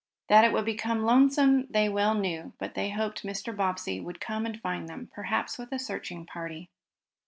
That 0.29 0.43
it 0.43 0.51
would 0.51 0.65
be 0.65 0.79
lonesome 0.83 1.67
they 1.67 1.87
well 1.87 2.15
knew, 2.15 2.53
but 2.57 2.73
they 2.73 2.89
hoped 2.89 3.21
Mr. 3.21 3.55
Bobbsey 3.55 3.99
would 3.99 4.19
come 4.19 4.47
and 4.47 4.59
find 4.59 4.89
them, 4.89 5.11
perhaps 5.13 5.59
with 5.59 5.71
a 5.71 5.77
searching 5.77 6.25
party. 6.25 6.71